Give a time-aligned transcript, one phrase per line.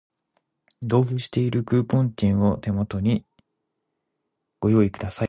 [0.81, 3.23] 同封しているクーポン券を手元に
[4.59, 5.19] ご用意ください